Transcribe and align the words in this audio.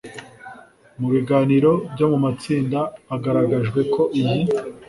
mu 0.99 1.07
biganiro 1.13 1.71
byo 1.93 2.05
mu 2.11 2.17
matsinda 2.25 2.79
hagaragajwe 3.11 3.79
ko 3.93 4.01
iyi 4.19 4.39